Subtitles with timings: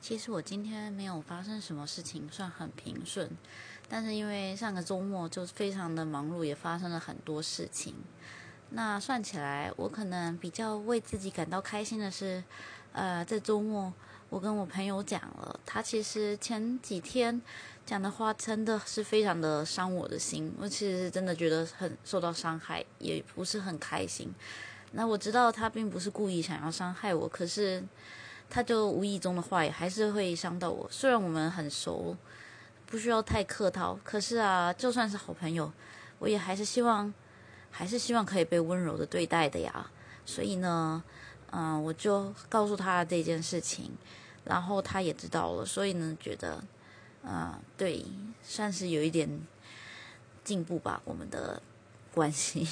[0.00, 3.30] 其实我今天没有发生什么事情，算很平顺。
[3.88, 7.94] 但是因为上个周末就非常的忙碌，也发生了很多事情。
[8.70, 12.42] 那算起来，我可能比较为自己感到开心的是，
[12.92, 13.92] 呃，在周末
[14.28, 17.42] 我跟我朋友讲了，他其实前几天
[17.84, 24.32] 讲的话真的是非常的伤我的心，我其实是真的觉得很受到伤害，也不是很开心。
[24.92, 27.82] 那我知道他并不是故意想要伤害我，可是
[28.50, 30.86] 他就无意中的话也还是会伤到我。
[30.90, 32.14] 虽然我们很熟，
[32.84, 35.72] 不需要太客套，可是啊，就算是好朋友，
[36.18, 37.14] 我也还是希望。
[37.72, 39.88] 还是希望可以被温柔的对待的呀，
[40.26, 41.00] 所以呢，
[41.52, 43.92] 嗯，我就告诉他这件事情，
[44.44, 46.60] 然后他也知道了，所以呢，觉得，
[47.22, 48.04] 嗯，对，
[48.42, 49.40] 算是有一点
[50.42, 51.62] 进步吧，我们的
[52.12, 52.66] 关系。